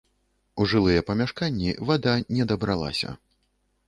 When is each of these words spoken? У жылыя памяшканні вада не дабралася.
У 0.63 0.65
жылыя 0.71 1.03
памяшканні 1.09 1.75
вада 1.89 2.13
не 2.39 2.47
дабралася. 2.53 3.13